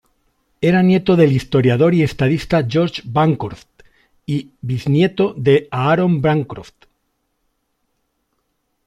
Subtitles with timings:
[0.61, 3.69] Era nieto del historiador y estadista George Bancroft
[4.25, 6.85] y bisnieto de Aaron Bancroft.